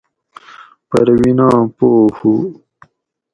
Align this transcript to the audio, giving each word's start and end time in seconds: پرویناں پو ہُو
پرویناں 0.89 1.57
پو 1.75 1.87
ہُو 2.17 2.31